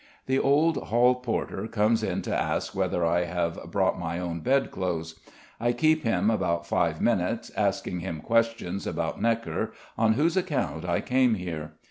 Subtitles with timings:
[0.25, 4.71] The old hall porter comes in to ask whether I have brought my own bed
[4.71, 5.19] clothes.
[5.59, 11.01] I keep him about five minutes asking him questions about Gnekker, on whose account I
[11.01, 11.73] came here.